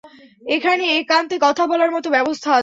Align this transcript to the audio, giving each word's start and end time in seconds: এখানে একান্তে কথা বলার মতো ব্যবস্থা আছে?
এখানে 0.47 0.83
একান্তে 0.99 1.35
কথা 1.45 1.63
বলার 1.67 1.91
মতো 1.91 2.07
ব্যবস্থা 2.09 2.49
আছে? 2.49 2.59